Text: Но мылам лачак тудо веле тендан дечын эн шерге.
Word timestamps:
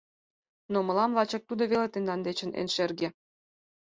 Но 0.71 0.77
мылам 0.87 1.11
лачак 1.17 1.43
тудо 1.49 1.63
веле 1.71 1.87
тендан 1.91 2.19
дечын 2.27 2.51
эн 2.59 2.67
шерге. 2.75 3.07